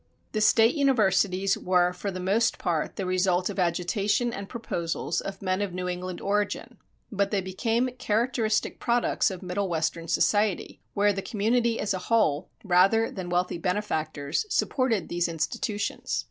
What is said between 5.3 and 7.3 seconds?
men of New England origin; but